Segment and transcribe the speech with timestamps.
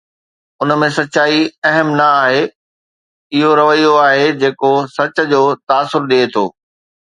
[0.65, 1.41] ان ۾ سچائي
[1.71, 6.45] اهم نه آهي، اهو رويو آهي جيڪو سچ جو تاثر ڏئي ٿو.